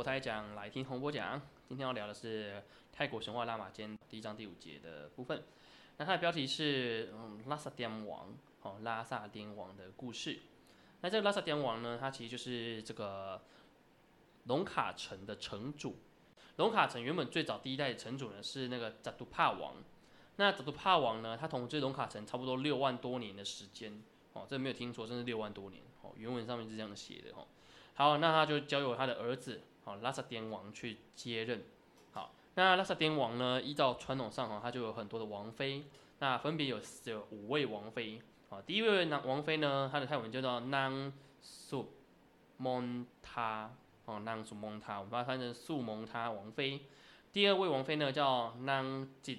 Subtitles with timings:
[0.00, 1.38] 博台讲，来听洪波讲。
[1.68, 5.42] 今天要聊的是泰国神话拉玛间第一章第五节的部分。
[5.98, 10.38] 那它的标题是嗯拉萨颠王哦，拉萨颠王的故事。
[11.02, 13.42] 那这个拉萨颠王呢，他其实就是这个
[14.44, 15.98] 龙卡城的城主。
[16.56, 19.84] 龙卡城原本最早第一代城主呢是那个扎杜帕王。
[20.36, 26.12] 那扎杜帕王呢，他统治龙卡城差不多六万多年的时间哦，这没有听错，真是六万多年哦。
[26.16, 27.46] 原文上面是这样写的哦。
[27.92, 31.62] 好，那他就交由他的儿子，好拉萨颠王去接任。
[32.12, 35.84] 好，那拉萨颠王呢，依照传统上哈，他就有很多的王妃，
[36.18, 38.20] 那分别有有五位王妃。
[38.48, 41.12] 好，第一位王王妃呢，她的泰文叫做 Nang
[41.42, 41.86] Su
[42.60, 43.68] Mon Ta，
[44.04, 46.80] 哦，Nang Su Mon Ta，我们把它翻成素蒙他王妃。
[47.32, 49.38] 第二位王妃呢叫 Nang Jit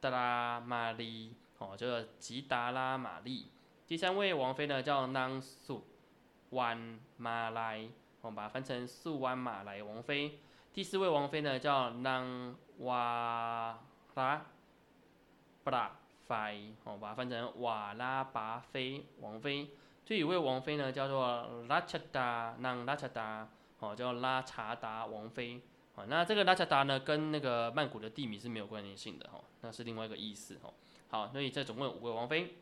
[0.00, 3.46] Da Ma Li，哦，叫做吉达拉玛丽。
[3.86, 5.82] 第三位王妃呢叫 Nan Su。
[6.52, 7.86] 湾马来，
[8.20, 10.40] 我们把它翻成素湾马来王妃。
[10.72, 13.78] 第四位王妃呢叫南瓦
[14.14, 14.46] 拉
[15.64, 15.92] 布拉
[16.26, 19.70] 菲，我把它翻成瓦拉巴菲王妃。
[20.04, 23.48] 最后一位王妃呢叫做拉查达南拉查达，
[23.80, 25.60] 哦叫拉查达王妃。
[25.94, 30.72] 哦，那这个拉查达呢跟那个曼谷的地名是没有关联性的，哦，那是另外一个意思，哦。
[31.10, 32.56] 好，所以这总共有五位王妃。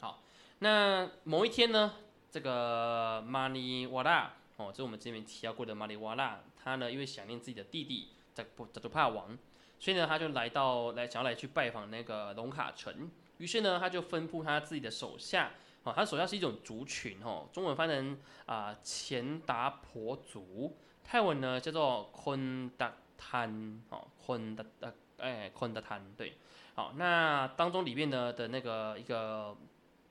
[0.00, 0.22] 好，
[0.60, 1.94] 那某一天呢？
[2.28, 9.36] 这个马尼瓦拉哦，这是我们之前提到过的马里瓦拉，他呢因为想念自己的弟弟扎布扎杜帕王，
[9.78, 15.50] 所以呢他就来到来想要来去拜访那个龙卡城，于是呢他就吩咐他自己的手下
[15.84, 26.34] 哦，他手下是一种族群哦，中文翻成啊钱达婆族，泰文呢叫做昆达滩哦，昆达达哎昆达滩对，
[26.74, 29.56] 好那当中里面呢的那个一个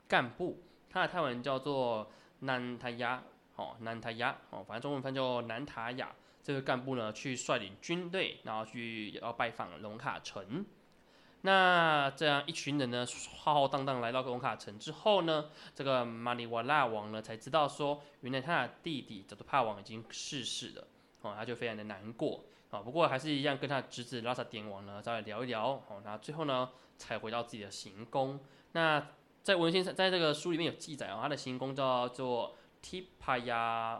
[0.08, 0.62] 干部。
[0.88, 2.10] 他的泰文叫做
[2.40, 3.22] 南塔亚，
[3.56, 6.14] 哦，南塔亚，哦，反正中文翻叫南塔亚。
[6.44, 10.64] 这个干部呢，去率领军队，然后去要拜访龙卡城。
[11.42, 13.06] 那这样一群人呢，
[13.38, 20.88] 浩浩荡荡来到龙卡城之后呢，这个马里瓦拉王呢，才知道说，原来他的弟弟叫做帕王已经逝世了，
[21.22, 28.40] 哦，他就非常的难过，啊，不过还是一样跟他侄子拉萨典王呢，再来聊一聊，哦，那最后呢，才回到自己的行宫。
[28.74, 29.08] 那
[29.42, 32.56] 在文献上，在这个书里面有记载哦，他的行宫叫做
[32.88, 34.00] 提帕亚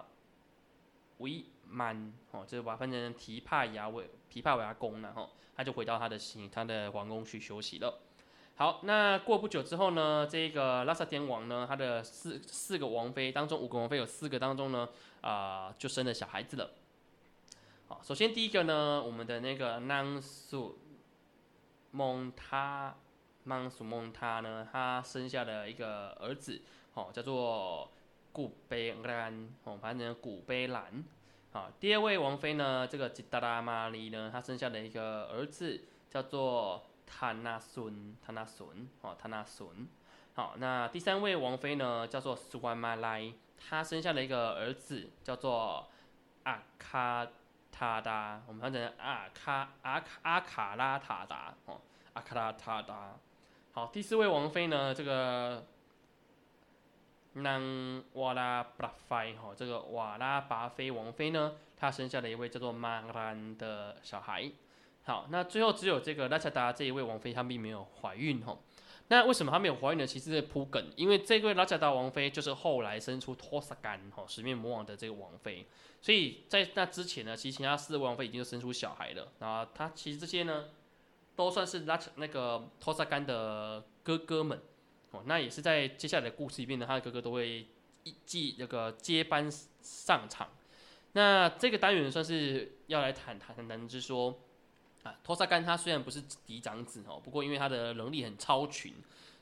[1.18, 8.02] 维曼哦，就是把它翻成提帕亚维提帕维亚宫了哈，他就回到他的行他的皇宫去休息了。
[8.58, 14.88] 好，那过不久之后呢，这个拉萨天王呢，他的四四个王妃当中，五个王妃有四个当中呢，
[15.22, 16.70] 啊，就生了小孩子了。
[17.88, 20.78] 好，首先第一个呢，我们的那个南苏
[21.90, 22.96] 蒙塔。
[23.48, 26.60] 曼苏蒙他呢，他生下了一个儿子，
[26.96, 27.92] 哦，叫做
[28.36, 31.02] 古贝兰，哦，反正古贝兰。
[31.54, 39.88] 好，第二位王妃呢，这个吉达拉玛丽呢，她生下了一个儿子，叫做塔纳孙，塔纳孙，哦，塔纳孙。
[40.34, 43.18] 好，那第三位王妃呢，叫做苏万马拉，
[43.58, 45.88] 她生下了一个儿子，叫做
[46.44, 47.26] 阿卡
[47.72, 51.80] 塔达，我们翻成阿卡阿卡阿卡拉塔达，哦，
[52.12, 53.14] 阿卡拉塔达。
[53.72, 54.94] 好，第四位王妃呢？
[54.94, 55.66] 这个
[57.36, 64.52] 南瓦拉巴菲哈，这个瓦拉巴菲王妃呢，她生下了一位叫做马兰的小孩。
[65.04, 68.58] 好，那最后只有这个拉查达这一位王妃，她并没有怀孕哈。
[69.08, 70.08] 那为什么她没有怀孕呢？
[70.08, 75.66] 其实是铺梗，因为这位拉查达王妃就是后来生出托萨干哈十面魔王的这个王妃，
[76.02, 79.28] 所以在那之前呢，其实其他四位王妃已经生出小孩了。
[79.40, 80.66] 然后她其实这些呢。
[81.38, 84.58] 都算是拉那个托萨干的哥哥们，
[85.12, 87.68] 哦，那也是在接下来的故事里面呢，他的哥哥都会
[88.04, 89.50] 一继那个接班
[89.82, 90.50] 上场。
[91.14, 94.38] 那这个单元算是要来谈谈谈，就是说
[95.04, 98.94] 啊，托萨干他虽然不是嫡长子哦，不过因为他的能力很超群，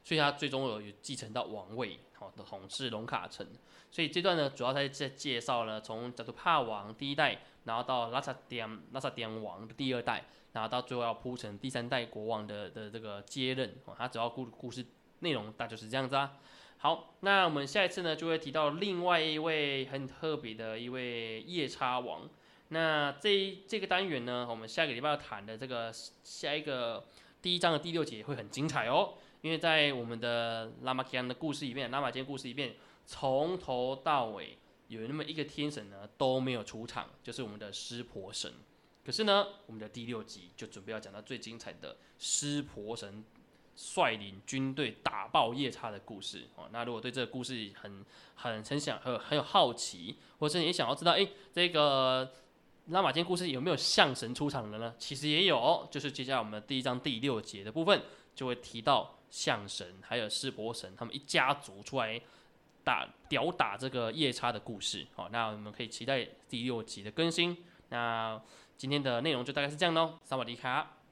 [0.03, 3.47] 所以他最终有有继承到王位，好的统治龙卡城。
[3.89, 10.25] 所以这段呢，主要在在介绍了从加图帕王第一代，然后到拉萨典拉萨典王的第二代。
[10.53, 14.85] 然后到最后要铺成第三代国王的的这个接任哦，他主要故故事
[15.23, 16.37] 内容大就是这样子啊。
[16.77, 22.29] 好，那我们下一次呢就会提到另外一位很特别的一位夜叉王。
[22.69, 25.91] 那这这个单元呢，我们下个礼拜要谈的这个
[26.23, 27.05] 下一个
[27.41, 32.75] 第一章的第六节会很精彩哦，因为在我们的拉玛基安的故事里面，拉玛坚故事里面
[33.05, 38.51] 从头到尾有那么一个天神呢都没有出场，就是我们的湿婆神。
[39.05, 43.23] 可是呢，我们的第六集就准备要讲到最精彩的湿婆神
[43.75, 46.69] 率领军队打爆夜叉的故事哦。
[46.71, 48.05] 那如果对这个故事很
[48.35, 52.31] 很很想很很有好奇，或者你也想要知道，哎，这个
[52.87, 54.93] 拉玛间故事有没有象神出场的呢？
[54.97, 58.01] 其实也有，就是接下来我们第一章第六节的部分
[58.35, 62.21] 就会提到象神还有湿婆神他们一家族出来
[62.83, 65.07] 打屌打这个夜叉的故事。
[65.15, 67.57] 好，那我们可以期待第六集的更新。
[67.89, 68.41] 那
[68.77, 71.02] 今天的内容就大概是这样喽，萨瓦迪卡。